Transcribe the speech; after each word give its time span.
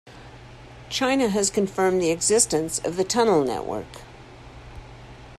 China 0.89 1.29
has 1.29 1.51
confirmed 1.51 2.01
the 2.01 2.09
existence 2.09 2.79
of 2.79 2.95
the 2.95 3.03
tunnel 3.03 3.43
network. 3.43 4.01